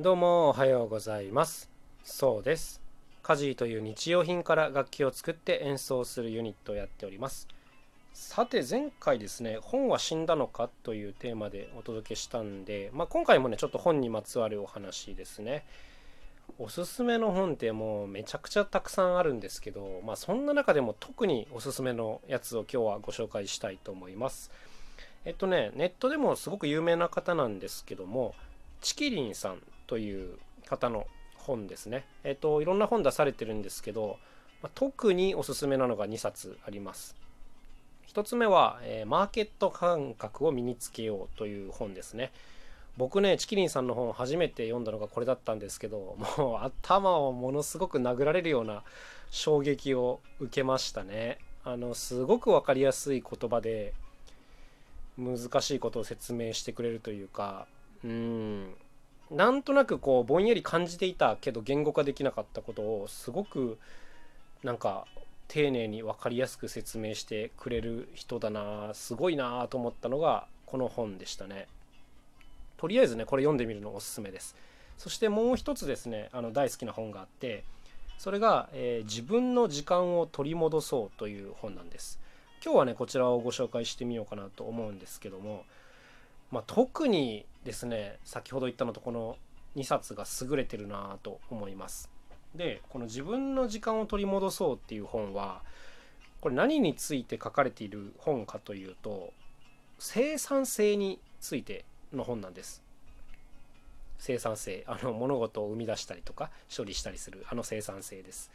[0.00, 1.68] どうもおはようございます。
[2.04, 2.80] そうです。
[3.20, 7.48] カジーという日用品から楽器を作って演奏するユニットをやっております。
[8.12, 15.64] さて前回ですね本は死んだのかというテーマでお届けしたんで、まあ、今回もねちょっと本にまつわるお話ですね。
[16.60, 24.52] おすすめの本ってもうめちゃくちゃたくさんあるんですけど、まあ、そんな中でも特におすすめのやつを今日はご紹介したいと思います。
[25.24, 28.36] えっとねネットでもすごく有名な方なんですけども
[28.80, 29.60] チキリンさん。
[29.88, 32.04] という方の本ですね。
[32.22, 34.18] えっ、と、いろんな本出されてるんですけど、
[34.62, 37.16] ま特におすすめなのが2冊あります。
[38.12, 42.32] 1つ目は、えー、マーケット感覚を身につけようという本ですね。
[42.96, 48.82] 僕ね、チキリンさんの本初めて読んだのがこれだったんですけど、 もう頭をものすごく殴られるような
[49.30, 51.38] 衝撃を受けましたね。
[51.64, 53.94] あの、すごく分かりやすい言葉で、
[55.16, 57.66] 難しいことを説明してくれるというか、
[58.04, 58.74] うん、
[59.30, 63.78] なんとなくこうぼんやり感じていたけど言語化できなかったことをすごく
[64.62, 65.06] なんか
[65.48, 71.68] 丁寧に分かりやすく説明してくれる人だなすごいなと思ったのがこの本でしたね。
[72.76, 74.56] とりあえずねこれ読んでみるのおすすめです。
[74.96, 77.64] そしてもう一つですねあの大好きな本があって
[78.18, 82.18] それが、えー、自分の時間を取り戻そうという本なんです。
[82.64, 85.64] 今日はねこちらをご紹介してみようかなと思うんですけども
[86.50, 89.36] まあ、特にですね先ほど言ったのとこの
[89.76, 92.10] 2冊が優れてるなと思います。
[92.54, 95.62] でこの自分の時間を取り戻そうっていう本は
[96.40, 99.34] これ何について書かれている本かというと
[99.98, 102.82] 生産性についての本なんです。
[104.18, 108.50] 生産性あの物事を生み出したりとか処理したりするあの生産性です。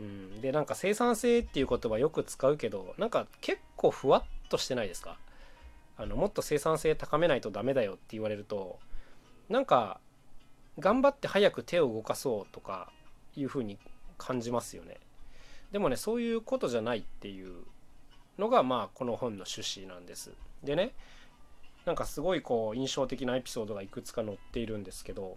[0.00, 5.16] うん、でなんか生産性っていう言葉よく使うけどなんか結構ふわっとしてないですか？
[6.00, 8.78] あのもっと生産性高めないとダメだよって言われると
[9.50, 10.00] なんか
[10.78, 12.90] 頑張って早く手を動かそうとか
[13.36, 13.78] いうふうに
[14.16, 14.96] 感じますよね。
[15.72, 17.64] でもねそういうことじゃないっていう
[18.38, 20.32] のがまあこの本の趣旨なんです。
[20.64, 20.94] でね
[21.84, 25.36] なんかすごいこう印象的なエピソードがいくつか載っているんですけど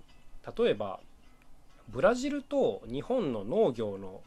[0.58, 1.02] 例えば
[1.90, 4.22] ブラジルと日本の農業の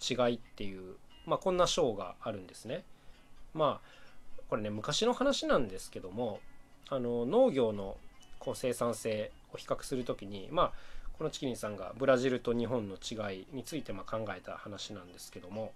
[0.00, 0.94] 違いっていう、
[1.26, 2.84] まあ、こんな章があるんですね。
[3.54, 3.99] まあ
[4.50, 6.40] これね昔の話なんですけども
[6.88, 7.96] あの農業の
[8.40, 10.72] こう生産性を比較する時にまあ
[11.16, 15.72] このチキリンさんがブラジルと日本の違いについてま考えた話なんですけども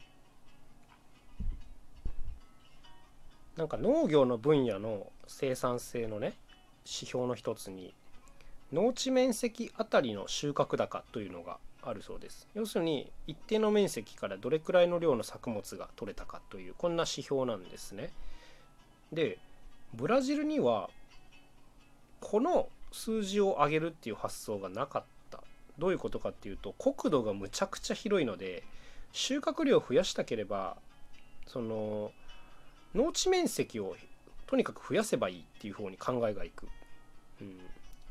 [3.56, 6.34] なんか農業の分野の生産性のね
[6.84, 7.94] 指標の一つに
[8.72, 18.10] 農地面積あたりの収穫高というのがあるそうです要するに一定の面積からどれくらいの量の作物が取れたかというこんな指標なんですね。
[19.14, 19.38] で
[19.94, 20.91] ブラジルには
[22.20, 25.42] この数字を上げるっていう発想がなかった。
[25.78, 28.62] どういうことかっていうと国土がむちゃくちゃ広いので
[29.12, 30.76] 収穫量を増やしたければ
[31.47, 32.12] その
[32.94, 33.97] 農地面積を
[34.47, 36.69] とにかく増やせばいいっていう方に考えがいく、
[37.41, 37.58] うん、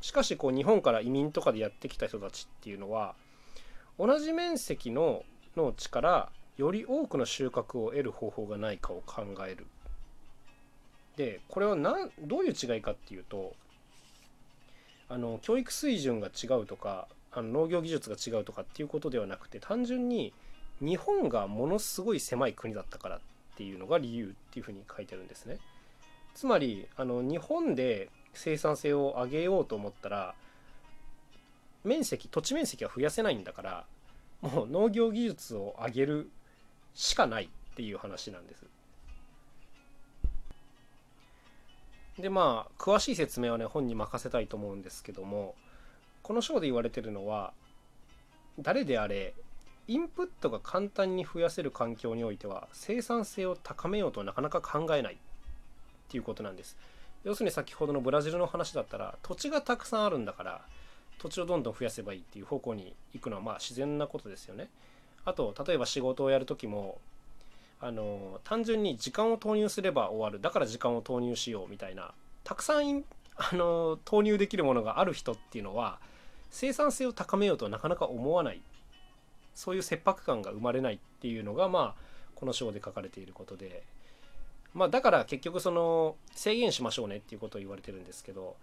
[0.00, 3.14] しかしこう日本から移民とかでやってきた人たちっていうのは
[3.98, 5.24] 同じ面積の
[5.56, 9.66] 農地からより多くの収穫を得る方法がないかを考える。
[11.16, 13.54] でこれは何どういう違いかっていうと
[15.08, 20.32] あの教育水準が違うとかあの農業技術が違うとかっていうことではなくて単純に
[20.80, 23.20] 日本がものすごい狭い国だったからっ
[23.56, 25.58] ていうのが理由っていうふうに書いてるんですね。
[26.34, 30.34] つまりあの日本で生産性を上げようと思ったら
[31.84, 33.84] 面積土地面積は増やせないんだから
[34.40, 36.30] もう農業技術を上げる
[36.94, 38.64] しかないっていう話なんです。
[42.18, 45.54] でまあ詳しい説明はね本に任せたいと思うんですけども
[46.22, 47.52] この章で言われてるのは
[48.58, 49.34] 誰であれ
[49.86, 55.14] インプットが簡単に増やせる環境においては生産性を高めようとなかなか考えない。
[55.14, 55.16] っ
[56.08, 56.76] ていうことなんです。
[57.24, 60.60] 要するに先ほどのブラジルの話だったら土地がたくさんあるんだから
[61.18, 64.68] 土地をどんどん増やせばいいっていう方向に行くのはまあ自然なことですよね。
[65.24, 66.98] あと例えば仕事をやる時も
[67.80, 70.40] あの単純に時間を投入すれば終わる。
[70.40, 72.12] だから時間を投入しようみたいな
[72.44, 73.04] たくさん
[73.36, 75.98] あの投入できるものがある人っていうのは
[76.50, 78.60] 生産性を高めようとなかなか思わない。
[79.54, 82.02] そういう切迫感が生まれないっていうのがまあ
[82.34, 83.82] この章で書かれていることで。
[84.74, 88.56] まあだから結局その制限しましょうねっていうことを言われてるんですけど、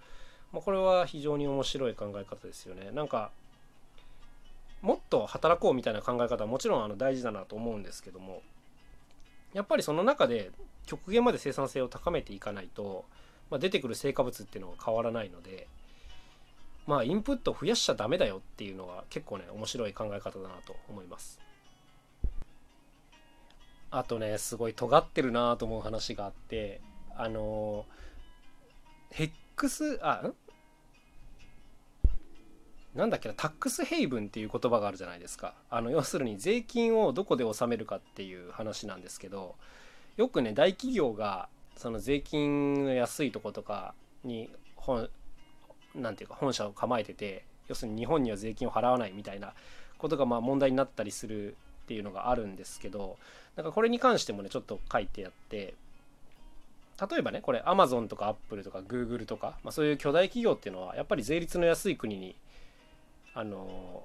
[0.52, 2.92] まあ、これは非常に面白い考え方ですよね。
[2.92, 3.32] なんか
[4.82, 8.42] もっと働こうみたいな考え方はもちろんあの大事だなと思うんですけども
[9.54, 10.52] やっぱりその中で
[10.86, 13.06] 極限まで生産性を高めていかないと、
[13.50, 15.68] まあ、出てくる成果物っていうのは変わらないので
[16.88, 21.40] まあインプット増やしちゃダメだよっていうのは結構ね面白い考え方だなと思います。
[23.92, 26.80] あとねすごい尖ってるなと思う話があって
[27.16, 27.86] あの
[29.10, 30.34] ヘックスあん？
[32.96, 35.54] なんだっけなタックスヘイブンっていう言葉があるじゃないですか。
[35.70, 39.56] あの要するに税金をどこで納めるかっていう話なんですけど
[40.18, 41.48] よくね大企業が
[41.78, 43.94] その税金の安いとことか
[44.24, 45.10] に本
[45.96, 49.54] なんていうか本社を構えてて要するに日本には税金を払わないみたいな
[49.98, 51.56] ことがまあ問題になったりするっ
[51.88, 53.18] ていうのがあるんですけど
[53.56, 55.74] なんかこれに関してもねちょっと書いてあって
[57.10, 62.36] 例えばねこれ Amazon とか Apple とか Google とか、まあ、そういう巨大企業っていうのはやっぱり税率の安い国に
[63.34, 64.04] あの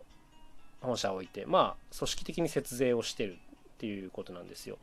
[0.81, 3.37] 本社を置いてまあ組織的に節税をしてるっ
[3.79, 4.79] ていうことなんですよ。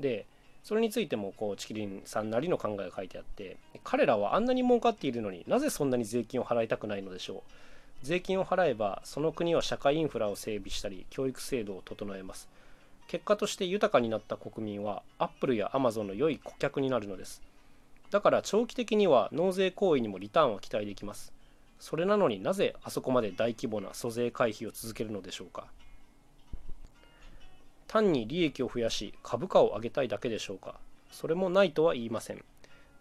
[0.00, 0.26] で
[0.64, 7.40] それについてもこうチキリンさんなりの考えが書いてあって彼らはあんなに儲かっているのになぜそんなに税金を払いたくないのでしょう。
[8.02, 12.48] 税金を払えばその国は社会インフラを整備したり教育制度を整えます。
[13.08, 17.42] 結果として豊かになった国民はアップルやアマゾンの良い顧客になるのです。
[18.10, 21.32] だから長期的には納税行為にもリターンは期待できます。
[21.82, 25.66] それなのになぜあそこまで大規模な租税回避を続けるのでしょうか？
[27.88, 30.76] 単に利益を増やし株価を上げたいだけでしょうか？
[31.10, 32.44] それもないとは言いません。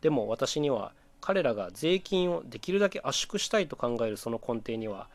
[0.01, 5.07] でも私には彼らが税金をできるだけ圧縮したいと考えるその根底には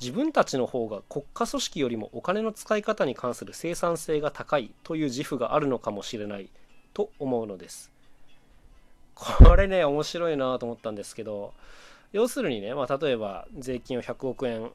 [0.00, 6.50] 自分たちの方が国家組織よりもお金の使い方に関する生産性が高いという自負があるのかもしれない。
[6.92, 7.92] と思うのです。
[9.14, 11.54] これね面白いなと思ったんですけど
[12.12, 14.70] 要するにね、まあ、例えば税金を100億円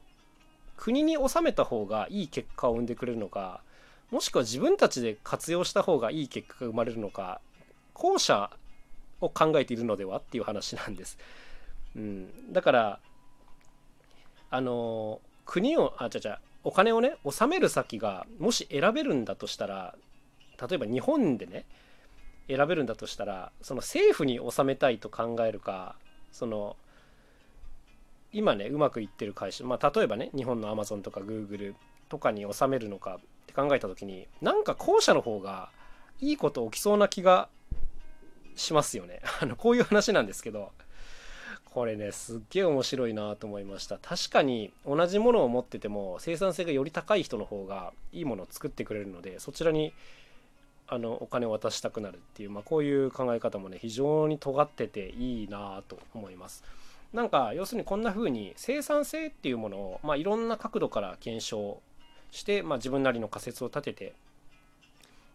[0.76, 3.62] 国に納めた方がいい結果を生んでくれるのか
[4.10, 7.40] もしくは自分たちで活用した方がいい結果が生まれるのか
[7.94, 8.50] 後者
[9.20, 11.16] を考えているのではっていう話なんです。
[11.94, 13.00] うん、だから
[14.50, 19.94] あの国をあちゃちゃお金をね納める先がもし選べるんだとしたら
[20.60, 21.64] 例えば日本でね
[22.48, 25.96] 選べるんだとしたらその政府に納めたいと考えるか
[26.32, 26.76] その
[28.32, 31.74] 今ねうまくいってる会社まあ例えばね日本のアマゾンとかグーグル
[32.08, 35.70] とかに収めるのかって考えた時になんか後者の方が
[36.20, 37.48] いいこと起きそうな気が
[38.54, 40.72] しますよね あのこういう話なんですけど
[41.64, 49.94] これねすっげえ面白いなと思いました確かに同じものを持ってても生産性がより高い人の方がいいものを作ってくれるのでそちらに
[50.86, 56.62] あのお金を渡したくなるっていう、まあ、こういう考え方もね非常に尖ってていいなと思います。
[57.12, 61.80] なんか要するにこんな風に生産性っていうものを、まあ、いろんな角度から検証
[62.30, 64.12] して、まあ、自分なりの仮説を立てて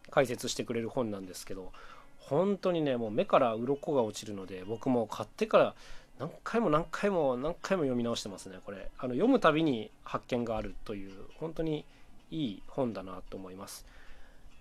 [0.10, 1.72] 解説してくれる本なんですけど
[2.20, 5.76] 本当にねもう目から鱗が落ちるので僕も買ってから
[6.20, 8.90] 何回も何回も何回も読み直してますねこれ。
[8.98, 11.86] あの読むたびに発見があるという本当に
[12.32, 13.86] いい本だなと思います。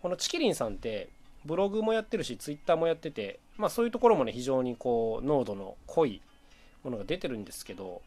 [0.03, 1.09] このチキリンさんって
[1.47, 6.21] ブログもやってるしツイッターもやっててまあそういうところもね非常にこう濃度の濃い
[6.87, 8.01] ものが出てるんですけど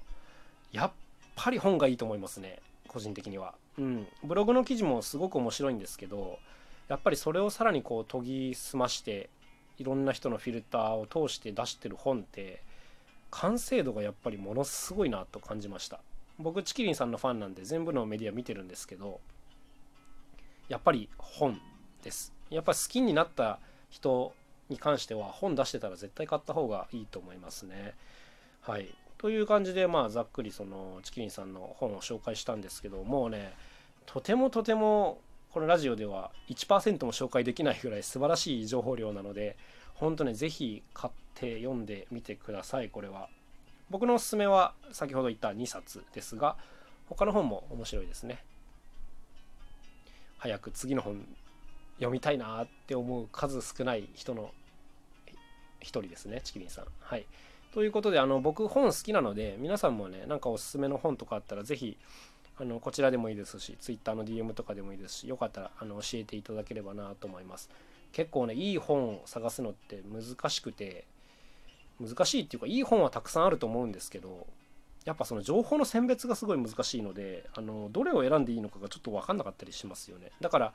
[0.72, 0.92] やっ
[1.36, 3.54] ぱり本がいいと思いますね個人的には。
[3.78, 4.08] うん。
[4.24, 6.40] ブログの記事もすごく面白いんですけど
[6.88, 9.30] やっぱりそれをさらにこう研ぎ澄まして
[9.78, 12.62] いろんな人のフィルターを通して出してる本って
[13.32, 16.00] 完成度がやっぱりものすごいなと感じました。
[16.40, 19.20] 僕チキリンさんのファンなんで全部のメディア見てるんですけど
[20.70, 21.60] やっぱり本
[22.02, 22.34] です。
[22.50, 24.34] やっぱ好きになった人
[24.70, 27.94] に関しては本出してたら絶対買った方がいいと思いますね。
[28.62, 28.90] はい。
[29.18, 33.54] という感じで、まあ、ざっくりそのチキリンさんの本を紹介したんですけど、もうね、
[34.06, 35.20] とてもとても
[35.52, 39.58] このラジオでは1%も紹介できないぐらい素晴らしい情報量なので、
[39.96, 43.30] 本当ね、ぜひ買って読んでみてください、これは。
[43.90, 46.56] 僕のおすすめは先ほど言った2冊ですが、
[47.08, 48.44] 他の本も面白いですね。
[50.38, 51.28] 早く次の本
[51.96, 54.52] 読みたいなって思う数少ない人の
[55.82, 56.86] 一人ですね、チキリンさん。
[57.00, 57.26] はい。
[57.72, 61.98] ということで、あの、僕本好きなので、皆さんもね、なんかおすすめの本とかあったら、ぜひ、
[62.58, 67.70] あの、こちらでもいいですし、Twitter の DM とかでもいいですし、よかったら、あの、教えていただければなと思います。
[68.12, 71.06] 結構ね、いい本を探すのって難しくて、
[72.02, 74.48] 難しいっていうか、いい本はたくさんあると思うんですけど、
[75.06, 80.32] やっぱその情報の選別がすごい難しいので、あの、どれを選んでいいのかがちょっとわかんなかったりしますよね。
[80.42, 80.74] だから、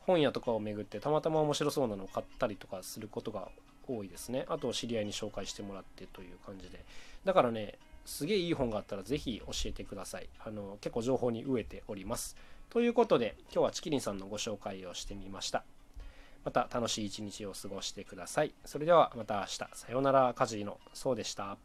[0.00, 3.48] 本屋とかを巡ってたまたま面白そうなのを買ったりとかすることが
[3.88, 4.44] 多いですね。
[4.48, 6.84] あと知り合いに紹介してもらってという感じで。
[7.24, 10.28] だからね、すげえいい本があったらぜひ教えてください。
[10.44, 12.36] あの、結構情報に飢えております。
[12.70, 15.64] ということで、今日はチキリンさんのご紹介をしてみました。
[16.44, 18.52] また楽しい一日を過ごしてください。
[18.64, 19.58] それではまた明日。
[19.74, 21.56] さようなら、カジのそうでした。